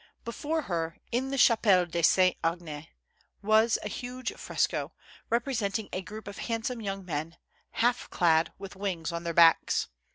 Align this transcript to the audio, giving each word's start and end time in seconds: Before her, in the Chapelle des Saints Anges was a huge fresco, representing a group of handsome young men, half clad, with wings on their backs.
Before 0.25 0.63
her, 0.63 0.97
in 1.11 1.29
the 1.29 1.37
Chapelle 1.37 1.85
des 1.85 2.01
Saints 2.01 2.39
Anges 2.43 2.87
was 3.43 3.77
a 3.83 3.87
huge 3.87 4.33
fresco, 4.33 4.93
representing 5.29 5.89
a 5.93 6.01
group 6.01 6.27
of 6.27 6.39
handsome 6.39 6.81
young 6.81 7.05
men, 7.05 7.37
half 7.73 8.09
clad, 8.09 8.51
with 8.57 8.75
wings 8.75 9.11
on 9.11 9.23
their 9.25 9.35
backs. 9.35 9.89